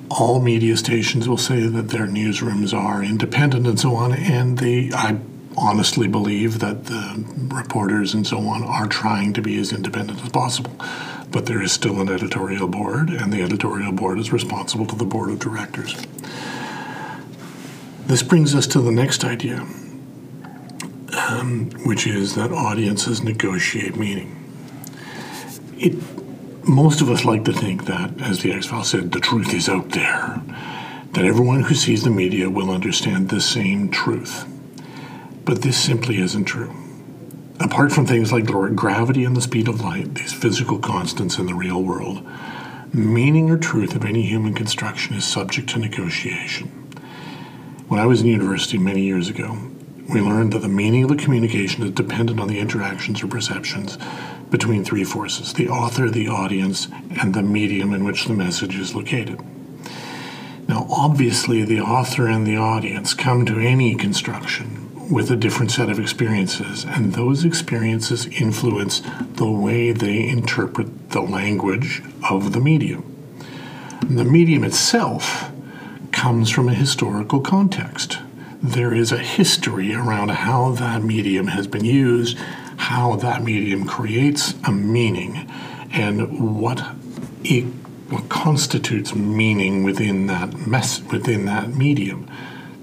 all 0.10 0.42
media 0.42 0.76
stations 0.76 1.28
will 1.30 1.38
say 1.38 1.62
that 1.62 1.90
their 1.90 2.08
newsrooms 2.08 2.74
are 2.74 3.04
independent 3.04 3.68
and 3.68 3.80
so 3.80 3.96
on, 3.96 4.14
and 4.14 4.58
they, 4.58 4.92
I 4.94 5.20
honestly 5.60 6.08
believe 6.08 6.60
that 6.60 6.86
the 6.86 7.26
reporters 7.54 8.14
and 8.14 8.26
so 8.26 8.40
on 8.48 8.64
are 8.64 8.88
trying 8.88 9.34
to 9.34 9.42
be 9.42 9.60
as 9.60 9.74
independent 9.74 10.24
as 10.24 10.30
possible. 10.30 10.74
But 11.32 11.46
there 11.46 11.62
is 11.62 11.72
still 11.72 12.02
an 12.02 12.10
editorial 12.10 12.68
board, 12.68 13.10
and 13.10 13.32
the 13.32 13.44
editorial 13.44 13.92
board 13.92 14.20
is 14.20 14.34
responsible 14.34 14.86
to 14.88 14.96
the 14.96 15.06
board 15.06 15.30
of 15.30 15.40
directors. 15.40 15.96
This 18.08 18.24
brings 18.24 18.56
us 18.56 18.66
to 18.68 18.82
the 18.82 18.92
next 18.92 19.24
idea, 19.24 19.68
um, 21.30 21.70
which 21.86 22.08
is 22.08 22.34
that 22.36 22.52
audiences 22.52 23.22
negotiate 23.22 23.96
meaning. 23.96 24.36
It 25.78 25.94
most 26.68 27.02
of 27.02 27.10
us 27.10 27.26
like 27.26 27.46
to 27.46 27.54
think 27.54 27.86
that, 27.86 28.22
as 28.22 28.42
the 28.42 28.52
X 28.52 28.68
Files 28.68 28.90
said, 28.90 29.12
the 29.12 29.20
truth 29.20 29.54
is 29.54 29.68
out 29.68 29.90
there, 29.90 30.42
that 31.14 31.26
everyone 31.26 31.64
who 31.64 31.74
sees 31.74 32.04
the 32.04 32.10
media 32.10 32.50
will 32.50 32.70
understand 32.70 33.30
the 33.30 33.42
same 33.42 33.90
truth. 33.90 34.46
But 35.50 35.64
this 35.64 35.84
simply 35.84 36.20
isn't 36.20 36.46
true. 36.46 36.72
Apart 37.60 37.92
from 37.92 38.06
things 38.06 38.32
like 38.32 38.46
gravity 38.46 39.24
and 39.24 39.36
the 39.36 39.42
speed 39.42 39.68
of 39.68 39.82
light, 39.82 40.14
these 40.14 40.32
physical 40.32 40.78
constants 40.78 41.40
in 41.40 41.48
the 41.48 41.56
real 41.56 41.82
world, 41.82 42.24
meaning 42.94 43.50
or 43.50 43.58
truth 43.58 43.96
of 43.96 44.06
any 44.06 44.22
human 44.22 44.54
construction 44.54 45.16
is 45.16 45.26
subject 45.26 45.68
to 45.70 45.80
negotiation. 45.80 46.68
When 47.88 48.00
I 48.00 48.06
was 48.06 48.22
in 48.22 48.28
university 48.28 48.78
many 48.78 49.02
years 49.02 49.28
ago, 49.28 49.58
we 50.08 50.22
learned 50.22 50.54
that 50.54 50.60
the 50.60 50.68
meaning 50.68 51.04
of 51.04 51.10
a 51.10 51.16
communication 51.16 51.82
is 51.82 51.94
dependent 51.94 52.40
on 52.40 52.48
the 52.48 52.60
interactions 52.60 53.24
or 53.24 53.28
perceptions 53.28 53.98
between 54.52 54.86
three 54.86 55.04
forces 55.04 55.54
the 55.54 55.68
author, 55.68 56.12
the 56.12 56.28
audience, 56.28 56.90
and 57.20 57.34
the 57.34 57.42
medium 57.42 57.92
in 57.92 58.04
which 58.04 58.26
the 58.26 58.36
message 58.36 58.76
is 58.76 58.94
located. 58.94 59.42
Now, 60.68 60.86
obviously, 60.92 61.64
the 61.64 61.82
author 61.82 62.28
and 62.28 62.46
the 62.46 62.58
audience 62.58 63.16
come 63.16 63.48
to 63.48 63.58
any 63.58 63.96
construction 63.96 64.89
with 65.10 65.32
a 65.32 65.36
different 65.36 65.72
set 65.72 65.90
of 65.90 66.00
experiences, 66.00 66.86
and 66.86 67.14
those 67.14 67.44
experiences 67.44 68.28
influence 68.28 69.02
the 69.36 69.50
way 69.50 69.92
they 69.92 70.28
interpret 70.28 71.12
the 71.12 71.22
language 71.22 72.02
of 72.30 72.54
the 72.54 72.60
medium. 72.60 73.04
And 74.02 74.18
the 74.18 74.26
medium 74.26 74.64
itself 74.64 75.52
comes 76.12 76.50
from 76.50 76.70
a 76.70 76.74
historical 76.74 77.40
context. 77.42 78.20
There 78.62 78.94
is 78.94 79.12
a 79.12 79.18
history 79.18 79.94
around 79.94 80.30
how 80.30 80.72
that 80.72 81.04
medium 81.04 81.48
has 81.48 81.66
been 81.68 81.86
used 81.86 82.38
how 82.80 83.14
that 83.18 83.44
medium 83.44 83.86
creates 83.86 84.54
a 84.64 84.72
meaning 84.72 85.50
and 85.92 86.60
what 86.60 86.82
it, 87.44 87.64
what 88.10 88.30
constitutes 88.30 89.14
meaning 89.14 89.84
within 89.84 90.28
that 90.28 90.66
mess 90.66 91.02
within 91.12 91.44
that 91.46 91.70
medium. 91.76 92.26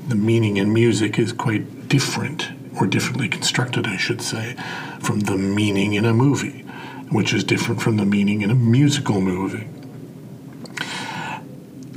The 0.06 0.14
meaning 0.14 0.58
in 0.58 0.72
music 0.72 1.18
is 1.18 1.32
quite 1.32 1.64
different 1.88 2.48
or 2.80 2.86
differently 2.86 3.28
constructed, 3.28 3.86
I 3.86 3.96
should 3.96 4.20
say, 4.20 4.56
from 5.00 5.20
the 5.20 5.36
meaning 5.36 5.94
in 5.94 6.04
a 6.04 6.12
movie, 6.12 6.62
which 7.10 7.32
is 7.32 7.44
different 7.44 7.80
from 7.80 7.96
the 7.96 8.04
meaning 8.04 8.42
in 8.42 8.50
a 8.50 8.54
musical 8.54 9.20
movie. 9.20 9.66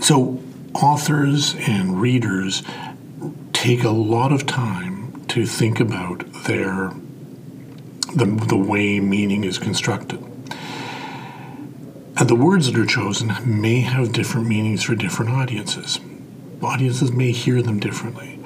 So 0.02 0.42
authors 0.74 1.56
and 1.68 2.00
readers 2.00 2.64
take 3.54 3.84
a 3.84 3.90
lot 3.90 4.32
of 4.32 4.46
time 4.46 5.26
to 5.28 5.46
think 5.46 5.80
about 5.80 6.26
their 6.46 6.94
the, 8.16 8.26
the 8.26 8.58
way 8.58 9.00
meaning 9.00 9.44
is 9.44 9.60
constructed. 9.60 10.20
And 12.18 12.28
the 12.28 12.36
words 12.36 12.66
that 12.72 12.80
are 12.80 12.86
chosen 12.86 13.34
may 13.46 13.82
have 13.82 14.12
different 14.12 14.48
meanings 14.48 14.84
for 14.84 14.96
different 14.96 15.32
audiences. 15.32 16.00
Audiences 16.62 17.12
may 17.12 17.32
hear 17.32 17.62
them 17.62 17.80
differently. 17.80 18.40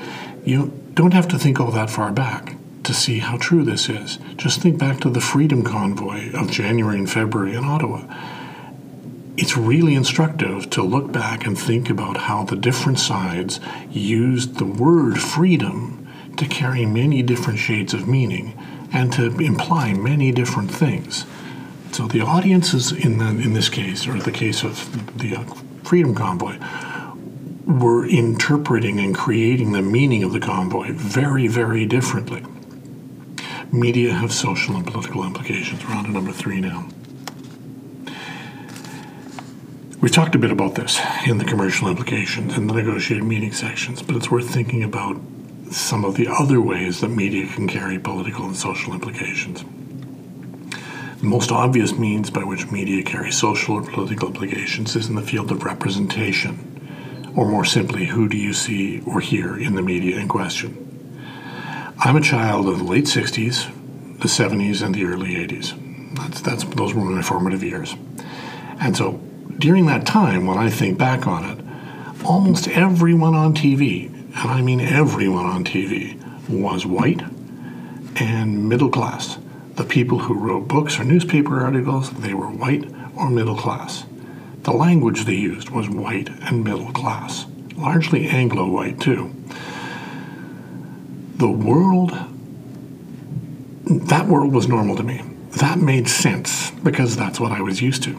You 0.43 0.82
don't 0.93 1.13
have 1.13 1.27
to 1.29 1.39
think 1.39 1.59
all 1.59 1.71
that 1.71 1.89
far 1.89 2.11
back 2.11 2.55
to 2.83 2.93
see 2.93 3.19
how 3.19 3.37
true 3.37 3.63
this 3.63 3.89
is. 3.89 4.19
Just 4.35 4.61
think 4.61 4.77
back 4.77 4.99
to 5.01 5.09
the 5.09 5.21
Freedom 5.21 5.63
Convoy 5.63 6.31
of 6.33 6.51
January 6.51 6.97
and 6.99 7.09
February 7.09 7.55
in 7.55 7.63
Ottawa. 7.63 8.03
It's 9.35 9.57
really 9.57 9.95
instructive 9.95 10.69
to 10.71 10.83
look 10.83 11.11
back 11.11 11.45
and 11.45 11.57
think 11.57 11.89
about 11.89 12.17
how 12.17 12.43
the 12.43 12.55
different 12.55 12.99
sides 12.99 13.59
used 13.89 14.59
the 14.59 14.65
word 14.65 15.19
freedom 15.19 16.07
to 16.37 16.45
carry 16.45 16.85
many 16.85 17.23
different 17.23 17.59
shades 17.59 17.93
of 17.93 18.07
meaning 18.07 18.57
and 18.91 19.11
to 19.13 19.35
imply 19.39 19.93
many 19.93 20.31
different 20.31 20.69
things. 20.69 21.25
So 21.91 22.07
the 22.07 22.21
audiences 22.21 22.91
in 22.91 23.17
the, 23.17 23.27
in 23.27 23.53
this 23.53 23.69
case, 23.69 24.07
or 24.07 24.19
the 24.19 24.31
case 24.31 24.63
of 24.63 25.17
the 25.17 25.37
uh, 25.37 25.43
Freedom 25.83 26.13
Convoy, 26.13 26.57
were 27.73 28.05
interpreting 28.05 28.99
and 28.99 29.15
creating 29.15 29.71
the 29.71 29.81
meaning 29.81 30.23
of 30.23 30.31
the 30.31 30.39
convoy 30.39 30.91
very, 30.91 31.47
very 31.47 31.85
differently. 31.85 32.45
Media 33.71 34.13
have 34.13 34.31
social 34.31 34.75
and 34.75 34.85
political 34.85 35.23
implications. 35.23 35.83
We're 35.85 35.95
on 35.95 36.03
to 36.05 36.11
number 36.11 36.31
three 36.31 36.61
now. 36.61 36.87
We've 39.99 40.11
talked 40.11 40.35
a 40.35 40.37
bit 40.37 40.51
about 40.51 40.75
this 40.75 40.99
in 41.25 41.37
the 41.37 41.45
commercial 41.45 41.87
implications 41.87 42.55
and 42.57 42.69
the 42.69 42.73
negotiated 42.73 43.23
meeting 43.23 43.53
sections, 43.53 44.03
but 44.03 44.15
it's 44.15 44.29
worth 44.29 44.49
thinking 44.49 44.83
about 44.83 45.19
some 45.71 46.05
of 46.05 46.15
the 46.15 46.27
other 46.27 46.61
ways 46.61 47.01
that 47.01 47.07
media 47.07 47.47
can 47.47 47.67
carry 47.67 47.97
political 47.97 48.45
and 48.45 48.55
social 48.55 48.93
implications. 48.93 49.63
The 51.19 51.25
most 51.25 51.51
obvious 51.51 51.97
means 51.97 52.29
by 52.29 52.43
which 52.43 52.69
media 52.69 53.01
carries 53.01 53.37
social 53.37 53.75
or 53.75 53.81
political 53.81 54.27
implications 54.27 54.95
is 54.95 55.07
in 55.07 55.15
the 55.15 55.21
field 55.21 55.51
of 55.51 55.63
representation, 55.63 56.72
or 57.35 57.47
more 57.47 57.65
simply, 57.65 58.05
who 58.05 58.27
do 58.27 58.37
you 58.37 58.53
see 58.53 59.01
or 59.01 59.19
hear 59.19 59.57
in 59.57 59.75
the 59.75 59.81
media 59.81 60.17
in 60.17 60.27
question. 60.27 60.79
I'm 61.99 62.15
a 62.15 62.21
child 62.21 62.67
of 62.67 62.79
the 62.79 62.83
late 62.83 63.05
60s, 63.05 63.71
the 64.19 64.27
70s, 64.27 64.83
and 64.83 64.93
the 64.93 65.05
early 65.05 65.35
80s. 65.35 66.15
That's, 66.15 66.41
that's, 66.41 66.63
those 66.63 66.93
were 66.93 67.03
my 67.03 67.21
formative 67.21 67.63
years. 67.63 67.95
And 68.79 68.95
so 68.95 69.13
during 69.57 69.85
that 69.87 70.05
time, 70.05 70.45
when 70.45 70.57
I 70.57 70.69
think 70.69 70.97
back 70.97 71.27
on 71.27 71.45
it, 71.45 72.25
almost 72.25 72.67
everyone 72.67 73.35
on 73.35 73.53
TV, 73.53 74.07
and 74.07 74.51
I 74.51 74.61
mean 74.61 74.79
everyone 74.79 75.45
on 75.45 75.63
TV, 75.63 76.19
was 76.49 76.85
white 76.85 77.21
and 78.15 78.67
middle 78.69 78.89
class. 78.89 79.37
The 79.75 79.83
people 79.83 80.19
who 80.19 80.35
wrote 80.35 80.67
books 80.67 80.99
or 80.99 81.03
newspaper 81.03 81.61
articles, 81.61 82.11
they 82.11 82.33
were 82.33 82.47
white 82.47 82.85
or 83.15 83.29
middle 83.29 83.57
class. 83.57 84.05
The 84.63 84.71
language 84.71 85.25
they 85.25 85.35
used 85.35 85.69
was 85.69 85.89
white 85.89 86.29
and 86.29 86.63
middle 86.63 86.91
class, 86.93 87.45
largely 87.75 88.27
Anglo 88.27 88.65
white 88.67 88.99
too. 88.99 89.35
The 91.35 91.49
world, 91.49 92.11
that 93.83 94.27
world 94.27 94.53
was 94.53 94.69
normal 94.69 94.95
to 94.95 95.03
me. 95.03 95.21
That 95.57 95.79
made 95.79 96.07
sense 96.07 96.71
because 96.71 97.17
that's 97.17 97.41
what 97.41 97.51
I 97.51 97.61
was 97.61 97.81
used 97.81 98.03
to. 98.03 98.13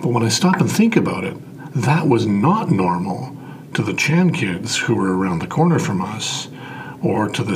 But 0.00 0.08
when 0.08 0.24
I 0.24 0.28
stop 0.28 0.60
and 0.60 0.70
think 0.70 0.96
about 0.96 1.22
it, 1.22 1.36
that 1.74 2.08
was 2.08 2.26
not 2.26 2.70
normal 2.70 3.36
to 3.74 3.82
the 3.82 3.94
Chan 3.94 4.32
kids 4.32 4.76
who 4.76 4.96
were 4.96 5.16
around 5.16 5.38
the 5.38 5.46
corner 5.46 5.78
from 5.78 6.02
us 6.02 6.48
or 7.02 7.28
to 7.28 7.44
the 7.44 7.54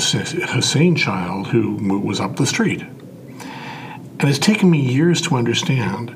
Hussein 0.53 0.95
child 0.95 1.49
who 1.49 1.75
was 1.99 2.21
up 2.21 2.37
the 2.37 2.47
street. 2.47 2.83
And 2.83 4.31
it's 4.31 4.39
taken 4.39 4.71
me 4.71 4.79
years 4.79 5.21
to 5.23 5.35
understand 5.35 6.15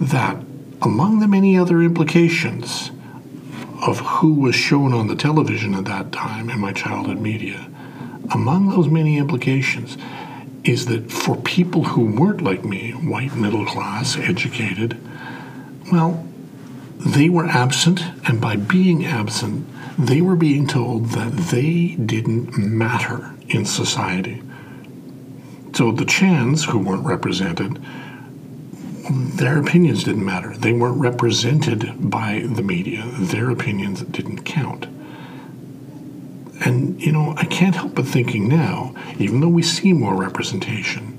that 0.00 0.36
among 0.82 1.20
the 1.20 1.28
many 1.28 1.56
other 1.56 1.80
implications 1.80 2.90
of 3.86 4.00
who 4.00 4.34
was 4.34 4.54
shown 4.54 4.92
on 4.92 5.06
the 5.06 5.16
television 5.16 5.74
at 5.74 5.84
that 5.84 6.12
time 6.12 6.50
in 6.50 6.60
my 6.60 6.72
childhood 6.72 7.20
media, 7.20 7.68
among 8.32 8.68
those 8.68 8.88
many 8.88 9.16
implications 9.16 9.96
is 10.64 10.86
that 10.86 11.10
for 11.10 11.36
people 11.36 11.82
who 11.84 12.06
weren't 12.06 12.40
like 12.40 12.64
me, 12.64 12.92
white, 12.92 13.34
middle 13.34 13.66
class, 13.66 14.16
educated, 14.16 14.96
well, 15.90 16.26
they 16.98 17.28
were 17.28 17.46
absent, 17.46 18.00
and 18.28 18.40
by 18.40 18.54
being 18.54 19.04
absent, 19.04 19.66
they 19.98 20.20
were 20.20 20.36
being 20.36 20.66
told 20.66 21.06
that 21.06 21.32
they 21.50 21.96
didn't 21.96 22.56
matter 22.56 23.34
in 23.48 23.64
society. 23.64 24.40
So 25.74 25.90
the 25.90 26.04
Chans, 26.04 26.64
who 26.64 26.78
weren't 26.78 27.04
represented, 27.04 27.80
their 29.36 29.58
opinions 29.58 30.04
didn't 30.04 30.24
matter. 30.24 30.56
They 30.56 30.72
weren't 30.72 31.00
represented 31.00 32.10
by 32.10 32.44
the 32.46 32.62
media. 32.62 33.04
Their 33.18 33.50
opinions 33.50 34.02
didn't 34.02 34.44
count. 34.44 34.86
And, 36.64 37.00
you 37.00 37.10
know, 37.10 37.34
I 37.36 37.44
can't 37.44 37.74
help 37.74 37.94
but 37.94 38.06
thinking 38.06 38.48
now, 38.48 38.94
even 39.18 39.40
though 39.40 39.48
we 39.48 39.62
see 39.62 39.92
more 39.92 40.14
representation, 40.14 41.18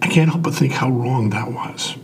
I 0.00 0.06
can't 0.06 0.30
help 0.30 0.42
but 0.42 0.54
think 0.54 0.72
how 0.72 0.90
wrong 0.90 1.30
that 1.30 1.50
was. 1.50 1.96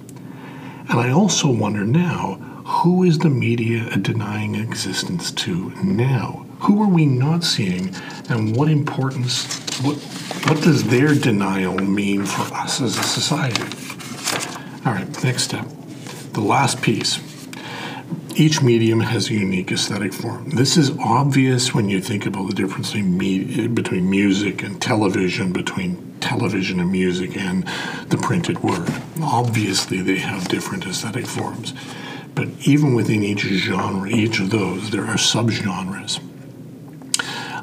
And 0.88 0.99
I 0.99 1.11
also 1.11 1.50
wonder 1.50 1.85
now, 1.85 2.35
who 2.64 3.04
is 3.04 3.19
the 3.19 3.30
media 3.30 3.97
denying 3.97 4.54
existence 4.54 5.30
to 5.33 5.71
now? 5.85 6.47
Who 6.61 6.83
are 6.83 6.88
we 6.88 7.07
not 7.07 7.45
seeing, 7.45 7.95
and 8.28 8.57
what 8.57 8.69
importance, 8.69 9.59
what, 9.83 9.97
what 10.49 10.63
does 10.63 10.84
their 10.84 11.15
denial 11.15 11.78
mean 11.78 12.26
for 12.26 12.52
us 12.54 12.80
as 12.80 12.99
a 12.99 13.02
society? 13.02 13.63
All 14.86 14.95
right, 14.95 15.25
next 15.25 15.43
step. 15.43 15.66
The 16.32 16.40
last 16.40 16.80
piece. 16.80 17.21
Each 18.34 18.62
medium 18.62 19.00
has 19.00 19.28
a 19.28 19.34
unique 19.34 19.71
aesthetic 19.73 20.14
form. 20.14 20.50
This 20.50 20.78
is 20.78 20.97
obvious 20.99 21.75
when 21.75 21.90
you 21.90 22.00
think 22.00 22.25
about 22.25 22.49
the 22.49 22.54
difference 22.54 22.93
between 22.93 24.10
music 24.10 24.62
and 24.62 24.80
television, 24.80 25.52
between 25.52 26.16
television 26.21 26.80
and 26.80 26.90
music, 26.90 27.36
and 27.36 27.66
the 28.08 28.16
printed 28.16 28.62
word. 28.62 28.90
Obviously, 29.23 30.00
they 30.00 30.16
have 30.16 30.49
different 30.49 30.86
aesthetic 30.86 31.26
forms. 31.26 31.75
But 32.34 32.49
even 32.66 32.95
within 32.95 33.23
each 33.23 33.43
genre, 33.43 34.08
each 34.08 34.40
of 34.40 34.49
those, 34.49 34.88
there 34.90 35.04
are 35.04 35.16
subgenres. 35.16 36.21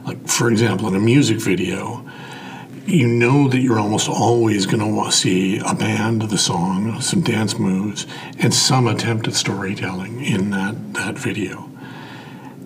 Like, 0.06 0.27
for 0.27 0.51
example, 0.51 0.88
in 0.89 0.95
a 0.95 0.99
music 0.99 1.39
video, 1.39 2.06
you 2.88 3.06
know 3.06 3.50
that 3.50 3.60
you're 3.60 3.80
almost 3.80 4.08
always 4.08 4.65
going 4.65 4.80
to 4.80 5.12
see 5.12 5.58
a 5.58 5.76
band, 5.76 6.21
the 6.23 6.38
song, 6.38 7.02
some 7.02 7.21
dance 7.21 7.60
moves, 7.60 8.08
and 8.39 8.54
some 8.54 8.88
attempt 8.88 9.28
at 9.28 9.34
storytelling 9.34 10.23
in 10.23 10.52
that, 10.52 10.93
that 10.93 11.17
video. 11.17 11.69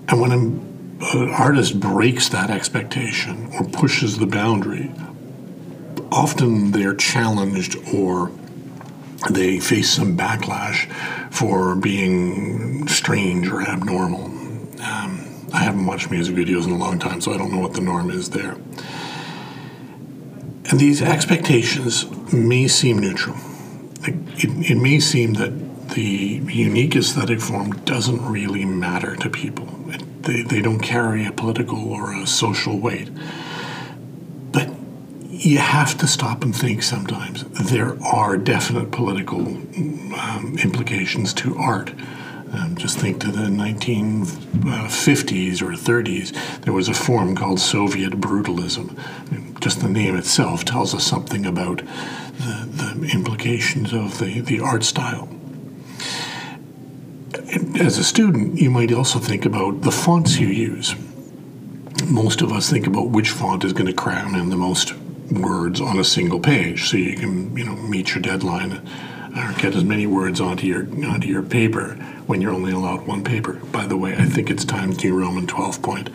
And 0.07 0.21
when 0.21 0.31
an 0.31 1.29
artist 1.29 1.79
breaks 1.79 2.29
that 2.29 2.51
expectation 2.51 3.51
or 3.53 3.65
pushes 3.65 4.19
the 4.19 4.27
boundary, 4.27 4.91
often 6.11 6.71
they're 6.71 6.95
challenged 6.95 7.77
or 7.93 8.31
they 9.31 9.59
face 9.59 9.89
some 9.89 10.15
backlash 10.15 10.91
for 11.31 11.75
being 11.75 12.87
strange 12.87 13.47
or 13.47 13.61
abnormal. 13.61 14.25
Um, 14.25 15.47
I 15.53 15.59
haven't 15.59 15.85
watched 15.85 16.11
music 16.11 16.35
videos 16.35 16.65
in 16.65 16.71
a 16.71 16.77
long 16.77 16.99
time, 16.99 17.21
so 17.21 17.33
I 17.33 17.37
don't 17.37 17.51
know 17.51 17.59
what 17.59 17.73
the 17.73 17.81
norm 17.81 18.11
is 18.11 18.29
there. 18.29 18.57
And 20.69 20.79
these 20.79 21.01
expectations 21.01 22.05
may 22.31 22.67
seem 22.67 22.99
neutral. 22.99 23.35
It, 24.03 24.15
it 24.71 24.77
may 24.77 24.99
seem 24.99 25.33
that 25.33 25.89
the 25.89 26.01
unique 26.01 26.95
aesthetic 26.95 27.41
form 27.41 27.71
doesn't 27.83 28.25
really 28.25 28.65
matter 28.65 29.15
to 29.17 29.29
people. 29.29 29.67
It, 29.87 30.23
they, 30.23 30.43
they 30.43 30.61
don't 30.61 30.79
carry 30.79 31.25
a 31.25 31.31
political 31.31 31.91
or 31.91 32.15
a 32.15 32.25
social 32.25 32.79
weight. 32.79 33.09
But 34.51 34.69
you 35.29 35.57
have 35.57 35.97
to 35.97 36.07
stop 36.07 36.43
and 36.43 36.55
think 36.55 36.83
sometimes. 36.83 37.43
There 37.69 38.01
are 38.03 38.37
definite 38.37 38.91
political 38.91 39.47
um, 39.47 40.57
implications 40.63 41.33
to 41.35 41.57
art. 41.57 41.93
Um, 42.53 42.75
just 42.77 42.99
think 42.99 43.21
to 43.21 43.31
the 43.31 43.47
1950s 43.47 45.61
or 45.61 45.71
30s, 45.71 46.61
there 46.61 46.73
was 46.73 46.89
a 46.89 46.93
form 46.93 47.35
called 47.35 47.59
Soviet 47.59 48.19
brutalism. 48.19 48.95
Just 49.61 49.81
the 49.81 49.89
name 49.89 50.17
itself 50.17 50.65
tells 50.65 50.95
us 50.95 51.05
something 51.05 51.45
about 51.45 51.77
the, 51.77 52.67
the 52.71 53.11
implications 53.13 53.93
of 53.93 54.17
the, 54.17 54.41
the 54.41 54.59
art 54.59 54.83
style. 54.83 55.29
As 57.79 57.99
a 57.99 58.03
student, 58.03 58.59
you 58.59 58.71
might 58.71 58.91
also 58.91 59.19
think 59.19 59.45
about 59.45 59.81
the 59.81 59.91
fonts 59.91 60.39
you 60.39 60.47
use. 60.47 60.95
Most 62.07 62.41
of 62.41 62.51
us 62.51 62.71
think 62.71 62.87
about 62.87 63.09
which 63.09 63.29
font 63.29 63.63
is 63.63 63.71
going 63.71 63.85
to 63.85 63.93
cram 63.93 64.33
in 64.33 64.49
the 64.49 64.57
most 64.57 64.93
words 65.31 65.79
on 65.79 65.99
a 65.99 66.03
single 66.03 66.39
page, 66.39 66.89
so 66.89 66.97
you 66.97 67.15
can, 67.15 67.55
you 67.55 67.63
know, 67.63 67.75
meet 67.75 68.15
your 68.15 68.21
deadline 68.21 68.81
or 69.37 69.53
get 69.59 69.75
as 69.75 69.83
many 69.83 70.07
words 70.07 70.41
onto 70.41 70.65
your 70.65 70.87
onto 71.05 71.27
your 71.27 71.43
paper 71.43 71.93
when 72.25 72.41
you're 72.41 72.51
only 72.51 72.71
allowed 72.71 73.05
one 73.05 73.23
paper. 73.23 73.53
By 73.71 73.85
the 73.85 73.95
way, 73.95 74.15
I 74.15 74.25
think 74.25 74.49
it's 74.49 74.65
Times 74.65 75.03
New 75.03 75.17
Roman 75.17 75.45
12 75.45 75.81
point. 75.81 76.09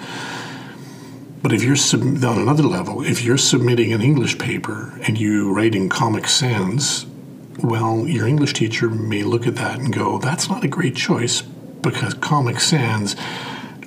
But 1.46 1.54
if 1.54 1.62
you're 1.62 1.76
sub- 1.76 2.02
on 2.02 2.40
another 2.40 2.64
level, 2.64 3.02
if 3.02 3.22
you're 3.22 3.38
submitting 3.38 3.92
an 3.92 4.02
English 4.02 4.37
paper 4.37 4.98
and 5.06 5.16
you 5.16 5.54
write 5.54 5.76
in 5.76 5.88
Comic 5.88 6.26
Sans, 6.26 7.06
well, 7.62 8.04
your 8.04 8.26
English 8.26 8.52
teacher 8.54 8.90
may 8.90 9.22
look 9.22 9.46
at 9.46 9.54
that 9.54 9.78
and 9.78 9.94
go, 9.94 10.18
"That's 10.18 10.48
not 10.48 10.64
a 10.64 10.66
great 10.66 10.96
choice," 10.96 11.42
because 11.42 12.14
Comic 12.14 12.59
Sans 12.59 13.14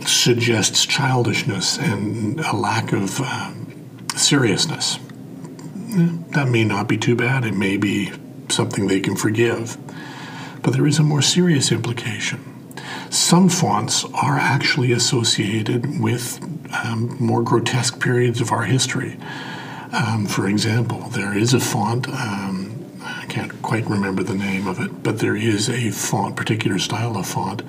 suggests 0.06 0.86
childishness 0.86 1.78
and 1.78 2.40
a 2.40 2.56
lack 2.56 2.94
of 2.94 3.20
um, 3.20 3.68
seriousness. 4.16 4.98
That 6.36 6.48
may 6.48 6.64
not 6.64 6.88
be 6.88 6.98
too 6.98 7.18
bad. 7.18 7.44
It 7.44 7.56
may 7.56 7.76
be 7.76 8.14
something 8.48 8.88
they 8.88 9.02
can 9.02 9.18
forgive. 9.18 9.78
But 10.64 10.72
there 10.72 10.88
is 10.88 10.98
a 10.98 11.04
more 11.04 11.22
serious 11.22 11.74
implication. 11.74 12.40
Some 13.10 13.50
fonts 13.50 14.06
are 14.14 14.38
actually 14.38 14.94
associated 14.94 16.00
with 16.00 16.40
um, 16.84 17.16
more 17.20 17.42
grotesque 17.42 18.00
periods 18.00 18.42
of 18.42 18.52
our 18.52 18.64
history. 18.64 19.18
Um, 19.92 20.26
for 20.26 20.48
example, 20.48 21.10
there 21.10 21.36
is 21.36 21.54
a 21.54 21.60
font, 21.60 22.08
um, 22.10 22.76
I 23.02 23.26
can't 23.28 23.60
quite 23.62 23.88
remember 23.88 24.22
the 24.22 24.36
name 24.36 24.68
of 24.68 24.80
it, 24.80 25.02
but 25.02 25.20
there 25.20 25.36
is 25.36 25.70
a 25.70 25.90
font, 25.90 26.36
particular 26.36 26.78
style 26.78 27.18
of 27.18 27.26
font, 27.26 27.64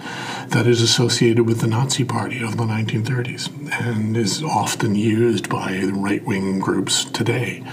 that 0.48 0.66
is 0.66 0.82
associated 0.82 1.46
with 1.46 1.60
the 1.60 1.66
Nazi 1.66 2.04
Party 2.04 2.42
of 2.42 2.56
the 2.56 2.64
1930s 2.64 3.86
and 3.86 4.16
is 4.16 4.42
often 4.42 4.94
used 4.94 5.48
by 5.48 5.80
right 5.84 6.24
wing 6.24 6.58
groups 6.58 7.04
today. 7.04 7.64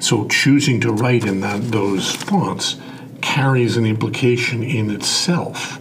So 0.00 0.26
choosing 0.28 0.80
to 0.80 0.92
write 0.92 1.24
in 1.24 1.42
that 1.42 1.60
those 1.72 2.14
fonts 2.14 2.76
carries 3.20 3.76
an 3.76 3.84
implication 3.84 4.62
in 4.62 4.90
itself 4.90 5.78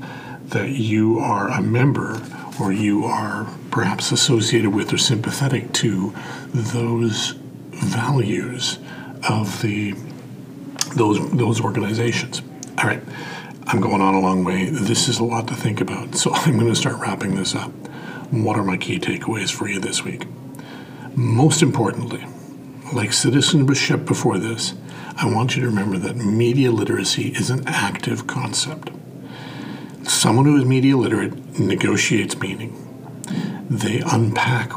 that 0.49 0.71
you 0.71 1.19
are 1.19 1.47
a 1.47 1.61
member 1.61 2.21
or 2.59 2.71
you 2.71 3.05
are 3.05 3.47
perhaps 3.71 4.11
associated 4.11 4.73
with 4.73 4.91
or 4.93 4.97
sympathetic 4.97 5.71
to 5.73 6.13
those 6.51 7.31
values 7.71 8.79
of 9.27 9.61
the 9.61 9.93
those 10.95 11.31
those 11.31 11.61
organizations. 11.61 12.41
All 12.77 12.85
right, 12.85 13.01
I'm 13.67 13.81
going 13.81 14.01
on 14.01 14.15
a 14.15 14.19
long 14.19 14.43
way. 14.43 14.69
This 14.69 15.07
is 15.07 15.19
a 15.19 15.23
lot 15.23 15.47
to 15.47 15.55
think 15.55 15.81
about, 15.81 16.15
so 16.15 16.31
I'm 16.33 16.57
going 16.57 16.69
to 16.69 16.75
start 16.75 16.99
wrapping 16.99 17.35
this 17.35 17.55
up. 17.55 17.71
What 18.31 18.57
are 18.57 18.63
my 18.63 18.77
key 18.77 18.99
takeaways 18.99 19.51
for 19.51 19.67
you 19.67 19.79
this 19.79 20.03
week? 20.03 20.27
Most 21.15 21.61
importantly, 21.61 22.25
like 22.93 23.13
citizenship 23.13 24.05
before 24.05 24.37
this, 24.37 24.73
I 25.17 25.31
want 25.31 25.55
you 25.55 25.61
to 25.61 25.67
remember 25.67 25.97
that 25.97 26.15
media 26.15 26.71
literacy 26.71 27.29
is 27.29 27.49
an 27.49 27.67
active 27.67 28.27
concept. 28.27 28.89
Someone 30.09 30.45
who 30.45 30.57
is 30.57 30.65
media 30.65 30.97
literate 30.97 31.59
negotiates 31.59 32.35
meaning. 32.39 32.73
They 33.69 34.01
unpack 34.11 34.71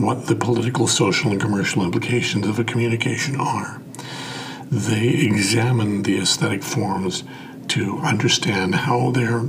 what 0.00 0.26
the 0.26 0.34
political, 0.34 0.86
social, 0.86 1.30
and 1.30 1.38
commercial 1.38 1.84
implications 1.84 2.46
of 2.46 2.58
a 2.58 2.64
communication 2.64 3.38
are. 3.38 3.82
They 4.70 5.08
examine 5.08 6.02
the 6.02 6.18
aesthetic 6.18 6.62
forms 6.62 7.24
to 7.68 7.98
understand 7.98 8.74
how 8.74 9.10
they're 9.10 9.44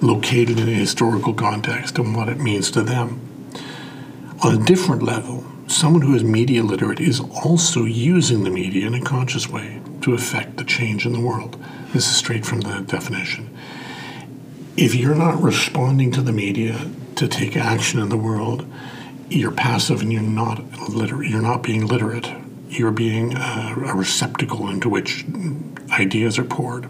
located 0.00 0.58
in 0.58 0.68
a 0.70 0.72
historical 0.72 1.34
context 1.34 1.98
and 1.98 2.16
what 2.16 2.30
it 2.30 2.40
means 2.40 2.70
to 2.70 2.80
them. 2.80 3.20
On 4.42 4.54
a 4.54 4.64
different 4.64 5.02
level, 5.02 5.44
someone 5.66 6.02
who 6.02 6.14
is 6.14 6.24
media 6.24 6.62
literate 6.62 7.00
is 7.00 7.20
also 7.20 7.84
using 7.84 8.44
the 8.44 8.50
media 8.50 8.86
in 8.86 8.94
a 8.94 9.02
conscious 9.02 9.46
way 9.46 9.82
to 10.00 10.14
affect 10.14 10.56
the 10.56 10.64
change 10.64 11.04
in 11.04 11.12
the 11.12 11.20
world. 11.20 11.62
This 11.92 12.08
is 12.08 12.16
straight 12.16 12.46
from 12.46 12.62
the 12.62 12.80
definition. 12.80 13.50
If 14.76 14.96
you're 14.96 15.14
not 15.14 15.40
responding 15.40 16.10
to 16.12 16.20
the 16.20 16.32
media 16.32 16.90
to 17.14 17.28
take 17.28 17.56
action 17.56 18.00
in 18.00 18.08
the 18.08 18.16
world, 18.16 18.66
you're 19.30 19.52
passive 19.52 20.00
and 20.00 20.12
you're 20.12 20.20
not. 20.20 20.64
You're 20.88 21.42
not 21.42 21.62
being 21.62 21.86
literate. 21.86 22.28
You're 22.68 22.90
being 22.90 23.36
a, 23.36 23.74
a 23.86 23.94
receptacle 23.94 24.68
into 24.68 24.88
which 24.88 25.24
ideas 25.90 26.40
are 26.40 26.44
poured. 26.44 26.88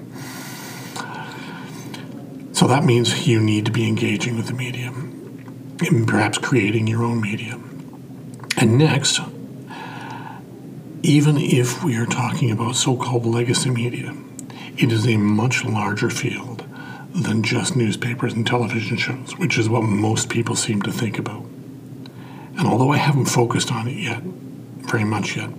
So 2.52 2.66
that 2.68 2.84
means 2.84 3.26
you 3.26 3.38
need 3.38 3.66
to 3.66 3.72
be 3.72 3.86
engaging 3.86 4.36
with 4.36 4.46
the 4.46 4.54
media 4.54 4.88
and 4.88 6.08
perhaps 6.08 6.38
creating 6.38 6.86
your 6.86 7.02
own 7.02 7.20
media. 7.20 7.60
And 8.56 8.78
next, 8.78 9.20
even 11.02 11.36
if 11.36 11.84
we 11.84 11.96
are 11.96 12.06
talking 12.06 12.50
about 12.50 12.76
so 12.76 12.96
called 12.96 13.26
legacy 13.26 13.68
media, 13.68 14.16
it 14.78 14.90
is 14.90 15.06
a 15.06 15.18
much 15.18 15.66
larger 15.66 16.08
field 16.08 16.53
than 17.14 17.42
just 17.42 17.76
newspapers 17.76 18.32
and 18.32 18.46
television 18.46 18.96
shows, 18.96 19.38
which 19.38 19.56
is 19.56 19.68
what 19.68 19.82
most 19.82 20.28
people 20.28 20.56
seem 20.56 20.82
to 20.82 20.90
think 20.90 21.18
about. 21.18 21.44
And 22.58 22.66
although 22.66 22.90
I 22.90 22.96
haven't 22.96 23.26
focused 23.26 23.70
on 23.70 23.86
it 23.86 23.96
yet, 23.96 24.22
very 24.22 25.04
much 25.04 25.36
yet, 25.36 25.50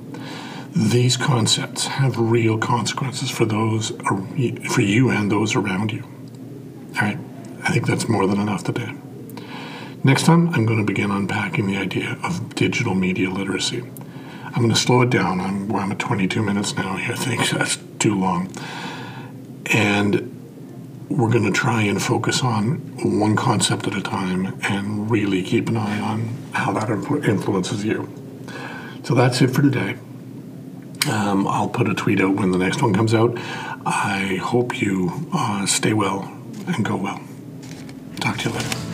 these 0.76 1.16
concepts 1.16 1.88
have 1.88 2.20
real 2.20 2.58
consequences 2.58 3.32
for 3.32 3.46
those 3.46 3.92
for 4.70 4.82
you 4.82 5.10
and 5.10 5.32
those 5.32 5.56
around 5.56 5.94
you. 5.94 6.04
All 6.96 7.02
right, 7.02 7.18
I 7.64 7.72
think 7.72 7.88
that's 7.88 8.10
more 8.10 8.28
than 8.28 8.40
enough 8.40 8.66
today. 8.66 8.94
Next 10.04 10.24
time, 10.26 10.50
I'm 10.50 10.66
going 10.66 10.80
to 10.80 10.86
begin 10.86 11.10
unpacking 11.10 11.68
the 11.68 11.78
idea 11.78 12.18
of 12.24 12.54
digital 12.56 12.94
media 12.94 13.30
literacy. 13.30 13.84
I'm 14.44 14.62
going 14.62 14.70
to 14.70 14.76
slow 14.76 15.02
it 15.02 15.10
down. 15.10 15.42
I'm, 15.42 15.68
well, 15.68 15.82
I'm 15.82 15.92
at 15.92 16.00
22 16.00 16.44
minutes 16.44 16.76
now. 16.76 16.96
I 16.96 17.16
think 17.16 17.50
that's 17.50 17.78
too 18.00 18.14
long. 18.14 18.52
And 19.74 20.35
we're 21.10 21.30
going 21.32 21.46
to 21.46 21.52
try 21.52 21.84
and 21.84 22.02
focus 22.02 22.42
on 22.42 22.78
one 23.20 23.36
concept 23.36 23.88
at 23.88 23.96
a 23.96 24.02
time 24.02 24.60
and 24.64 25.10
really 25.10 25.44
keep 25.44 25.70
an 25.70 25.78
eye 25.78 26.00
on 26.00 26.30
how 26.54 26.74
that 26.74 26.90
influences 26.90 27.84
you. 27.84 28.10
So 29.04 29.14
that's 29.14 29.42
it 29.42 29.52
for 29.52 29.62
today. 29.62 29.98
Um, 31.10 31.48
I'll 31.48 31.70
put 31.70 31.88
a 31.88 31.94
tweet 31.94 32.20
out 32.20 32.36
when 32.36 32.52
the 32.52 32.58
next 32.58 32.82
one 32.82 32.94
comes 32.94 33.14
out. 33.14 33.38
I 33.86 34.40
hope 34.42 34.82
you 34.82 35.30
uh, 35.32 35.68
stay 35.68 35.94
well 35.94 36.24
and 36.68 36.84
go 36.84 36.96
well. 36.96 37.22
Talk 38.20 38.38
to 38.40 38.50
you 38.50 38.56
later. 38.56 38.85